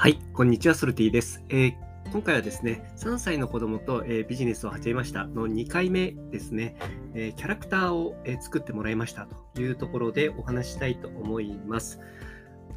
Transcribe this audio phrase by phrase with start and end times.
[0.00, 1.42] はい、こんにちは、ソルティです。
[1.48, 1.74] えー、
[2.12, 6.76] 今回はですね、3歳の子供と、えー、ビジネスを始めましたの2回目ですね、
[7.14, 11.98] えー、キャラクターを、え作ってもらいましたというところでお話したいと思います。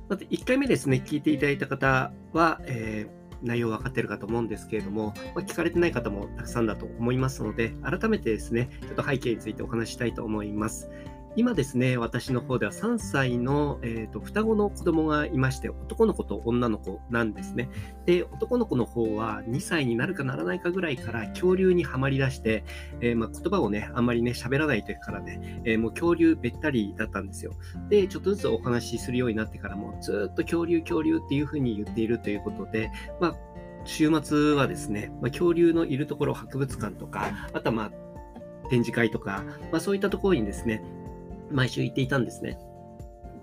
[0.10, 3.08] まず1回目ですね、聞いていただいた方は、え
[3.44, 10.90] 内容分かってるかと思うんですけれども、まあ、聞かれてない方もたくさんだと思いますので、改めてですね、ちょっと背景についてお話したいと思います。
[11.38, 17.70] 今ですね、私の方では3歳の、えーと、双子の子供がいまして、男の子と女の子なんですね。
[18.06, 22.66] で、男の子の方は2歳になるかならないかぐらいから恐竜にはまりだして、
[23.00, 27.54] えー、まあ、言葉をね、あんまりね、喋らない時からね、えー、もう恐竜べったりだったんですよ。
[27.88, 33.36] で、ちょっとずつお話しするようになってからも、ずっと恐竜、恐竜っていうふうに言っているということで、まあ、
[33.86, 37.92] 週末はですね、まあ、恐竜のいるところ、博物館とか、あとはまあ、
[38.70, 40.84] 展示会とか、まあ、そういったところにですね、
[41.52, 42.58] 毎週行っていたんですね。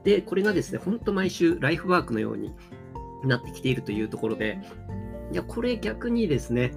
[0.05, 2.53] で、これがですね、ほんと毎週ライフワークのように
[3.25, 4.59] なってきているというところで、
[5.33, 6.73] いや、これ逆にですね、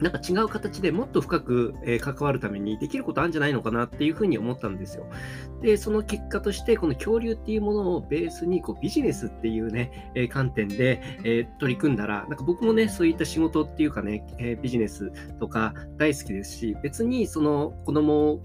[0.00, 5.06] なんか違う形でもっと深く、え関わるためにできることあるんじゃないのかなっていうふうに思ったんですよ。
[5.60, 18.42] で、その結果として、この恐竜っていうものをベースにこうビジネスっていうね、え観点で、え取り組んだら、なんか僕もね、そういった仕事っていうかね、えビジネスとか大好きですし、別にその子供を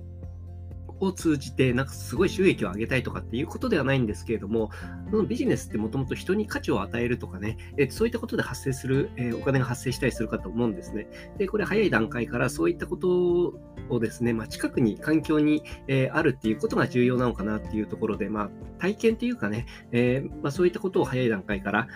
[1.03, 4.71] を通じて、なんかすごい収益を上げたいとかっていうことではないんですけれども、
[5.09, 11.07] そのビジネスってもともと人に価値を与えるとかね、えそういったことで発生する、えお金が発生したりするかと思うんですね。
[11.37, 13.53] で、これ早い段階からそういったこと
[13.89, 21.87] をですね、まあ、近くに、環境に、えあるっていうことが重要なのかなっていうところで、まあ、体験っていうかね、えまあ、そういったことを早い段階から、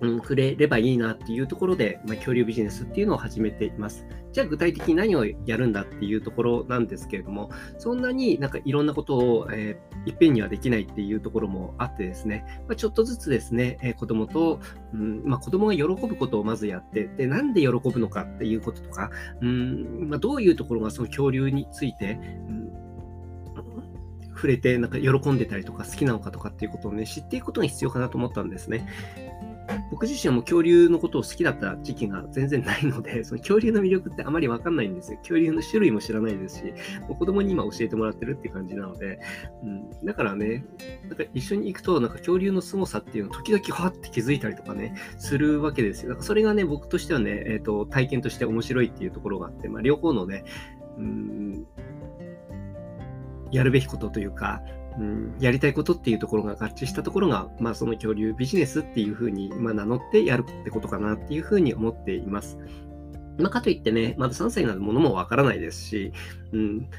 [0.00, 4.06] うん、くれればいいなっていうところで、まあ、恐竜ビジネスっていうのを始めています。
[4.32, 14.60] じゃあ具体的に何をやるんだっていうところなんですけれども、そんなになんかいろんなことを、えー、いっぺんにはできないっていうところもあってですね、まあ、ちょっとずつですね、えー、子供と、
[14.94, 19.10] うんまあ、子供が喜ぶことをまずやって、で、なんで喜ぶのかっていうこととか、
[19.40, 22.18] うんまあ、どういうところがその恐竜について、
[22.48, 22.70] うん
[24.40, 28.88] 触れてなんか喜んでたりとか好きなのかとかっていうことをね知っていくことが必要かなと思ったんですね。
[29.90, 35.18] 僕自身はもう恐竜のことを好きだった時期が全然ないので、 その恐竜の魅力ってあまりわかんないんですよ。
[35.18, 36.64] 恐竜の種類も知らないですし、
[37.08, 39.18] もう子供に今教えてもらってるって感じなので、
[39.62, 40.64] うん、だからね、
[41.08, 46.10] なんか一緒に行くと、なんか恐竜の凄さっていうのを時々はって気づいたりとかね、するわけですよ。
[46.10, 50.44] だからそれがね、僕としてはね、えっ、ー、と、体験として面白いっていうところがあって、まあ、両方のね、
[50.98, 51.66] うん、
[53.50, 54.62] やるべきことというか、
[55.38, 62.58] やりたいことっていうところが合致したところが、まあ、その恐竜ビジネスっていうふうに、名乗ってやるってことかなっていうふうに思っています。
[63.38, 66.12] まあ、かといってね、まだ3歳なのものもわからないですし、
[66.52, 66.90] うん、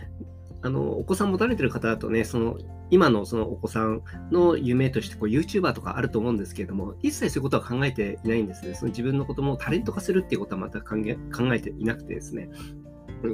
[0.63, 2.57] あのお子さん持たれてる方だとね、その
[2.89, 8.75] 今のそのお子さんの夢としてこう YouTuber とかあると思うんですけれども、一切そういうことは考えていないんですね。
[8.75, 12.49] その自分の子供をタレント化するっていうことはまた考えていなくてですね。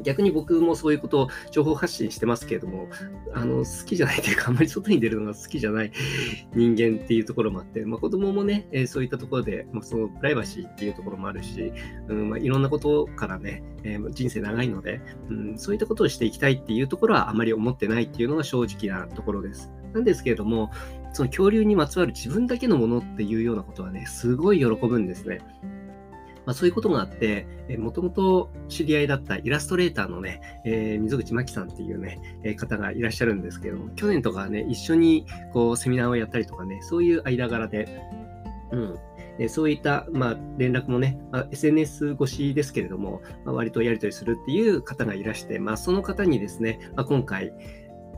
[0.03, 2.87] 逆に僕もそういうことを情報発信してますけれども、
[3.33, 5.91] あの好きじゃないというか、あんまり外に出るのが好きじゃない
[6.53, 11.71] 人間っていうところもあって、まあ、子供もね、えー、そういったところで、まあ、そのプライバシーっていうところもあるし、
[12.07, 19.71] うんまあ、いろんなことからね、えー、人生長いので、うん、そういったことをしていきたいっていうところはあまり思ってないっていうのが正直なところです。
[19.93, 20.71] なんですけれども、
[21.13, 25.39] その恐竜にまつわる自分だけのものっていうようなことはね、すごい喜ぶんですね。
[26.47, 27.45] まあ、そういうことがあって、
[27.77, 38.01] もともと知り合いだったイラストレーターのね、えー、溝口真紀さんっていうね、えー、方がいらっしゃるんですけども、去年とかね、一緒にこうセミナーをやったりとかね、そういう間柄で、
[38.71, 38.95] うん、
[39.39, 47.51] えそういった、まあ、連絡もね、まあ、SNS 越しですけれども、まあ、割とやり取りするっていう方がいらして、まあ、その方にですね、ま、今回、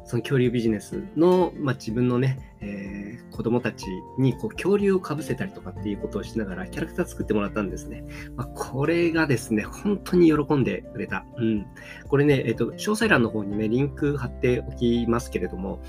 [0.10, 3.86] その恐竜ビジネスの、まあ、自分のね、えー、子供たち
[4.18, 8.04] にこう恐竜をかぶせたりとかっていうことをしながらキャラクター作ってもらったんですね。
[8.36, 11.28] まあ、これがですね、本当に喜んでくれた。
[11.38, 11.68] うん。
[12.08, 15.80] これね、えっ、ー、と、詳細欄の方にね、リンク貼っておきますけれども、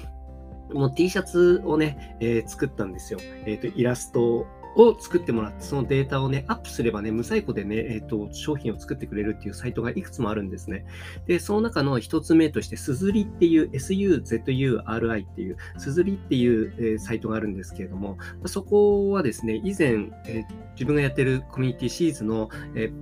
[0.71, 3.21] もう T シャツをね、えー、作ったんですよ。
[3.47, 4.47] えっ、と、イラスト
[4.77, 10.85] を作ってもらって、そのデータをね、アップすればね、無細工でね、えっ、ー、と、商品を作ってくれるっていうサイトがいくつもあるんですね。
[11.27, 22.93] で、その中の一つ目として、すずりっていう、SUZURI っていう、すずりっていう、えー、サイトがあるんですけれども、そこはですね、以前、えー、自分がやってるコミュニティシリーズの、え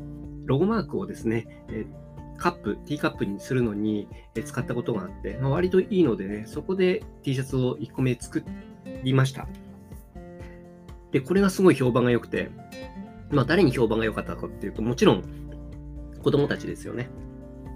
[0.46, 1.84] ロゴマークをですね、え
[2.38, 4.08] カップ、ティーカップにするのに
[4.44, 8.42] 使ったことがあって、まあ、割といいのでね、そこで T シャツを1個目作
[9.02, 9.46] りました。
[11.12, 12.50] で、これがすごい評判が良くて、
[13.30, 15.24] まあ、誰に評判が良かったかっていうと、もちろん
[16.22, 17.08] 子供たちですよね。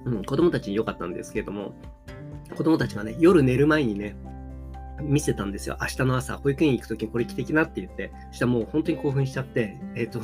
[0.05, 1.75] うん、子供たちに良かったんですけれども、
[2.57, 4.17] 子供たちがね、夜寝る前にね、
[5.01, 5.79] 見せたんですよ。
[5.81, 10.21] 明日の朝、保育園行くときにこれ着てきなって言って、そしたらもう本当に興奮しちゃって、えっ、ー、と、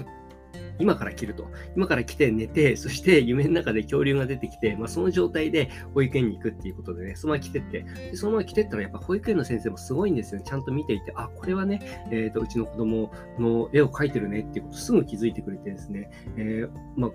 [0.79, 1.49] 今から着ると。
[1.77, 10.41] 今から来て寝て、そして夢の中で恐竜が出てきて、まあ、その状態で保育園に行くっていうことでね、そのまま来てって、でそのまま来てったらやっぱ保育園の先生もすごいんですよ。
[10.45, 11.81] ちゃんと見ていて、あ、これはね、
[12.11, 17.11] えーと、うちの子供の絵を描いてるねっていうことすぐ気づいてくれてですね、えー、まあ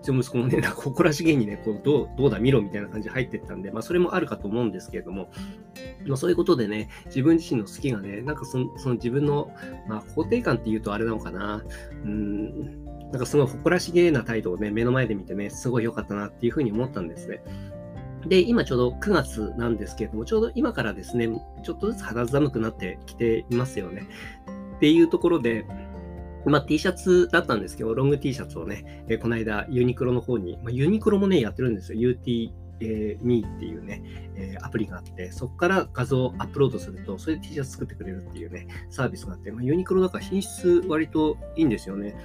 [0.00, 5.30] うちの息子もね、なんか誇らしげにね、こうどうどうだ見ろみたいな感じで入ってったんで、まあ、それもあるかと思うんですけれども、
[6.06, 9.50] まあ、そういうことでね、自分自身の好きがね、なんかそのその自分の、
[9.88, 11.62] まあ、肯定感っていうとあれなのかな、
[12.04, 17.42] うん、なんかすごい誇らしげな態度をね、目の前で見てね、すごい良かったなっていうふうに思ったんですね。
[18.26, 21.28] で、今ちょうど9月なんですけれども、ちょうど今からですね、
[21.64, 24.06] ちょっとずつ肌寒くなってきていますよね。
[24.76, 25.66] っていうところで、
[26.46, 32.00] まあ、T シャツだったんですけど、ロング T シャツをね、えー、この間ユニクロの方に、まあ、ユニクロもね、やってるんですよ。
[32.00, 32.52] UT
[32.82, 34.02] えー、Me っていうね、
[34.34, 42.16] えー、アプリがあって、そこから画像をアップロードすると、それで T シャツ作ってくれるっていうね、サービスがあって、まあ、ユニクロだから品質割といいんですよね。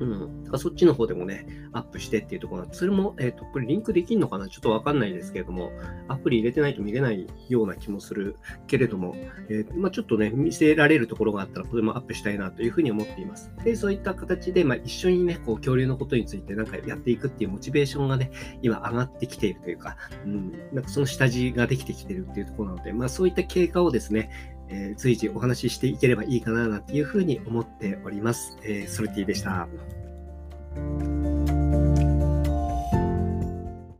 [0.00, 0.44] うん。
[0.44, 4.48] だからそっちの方でもね、アップしてっていうところなんで、それも、えっ、ー、と、これリンクできるのかな？
[4.48, 5.72] ちょっとわかんないですけれども、
[6.08, 8.36] アプリ入れてないと見れないような気もする
[8.66, 9.14] けれども、
[9.48, 13.52] えー、まあ、ちょっとね、見せられるところがあったら、これもアップしたいなというふうに思っています。
[13.64, 18.30] で、そういった形で、まあ、一緒にね、こう、恐竜のことについてなんかやっていくっていうモチベーションがね、
[18.62, 24.30] 今上がってきているというか、うん、なんかその下地ができてきているっていうところなので、まあ、そういった経過をですね、
[24.72, 28.56] えー、随時お話ししていければいいかな、なんていうふうに思っております。
[28.64, 29.68] えー、ソルティでした。
[30.74, 31.21] Thank you.